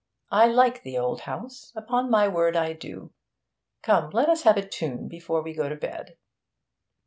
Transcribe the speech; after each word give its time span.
I 0.31 0.47
like 0.47 0.81
the 0.81 0.97
old 0.97 1.19
house, 1.29 1.71
upon 1.75 2.09
my 2.09 2.27
word 2.27 2.55
I 2.55 2.73
do! 2.73 3.13
Come, 3.83 4.09
let 4.09 4.29
us 4.29 4.41
have 4.41 4.57
a 4.57 4.67
tune 4.67 5.07
before 5.07 5.43
we 5.43 5.53
go 5.53 5.69
to 5.69 5.75
bed.' 5.75 6.17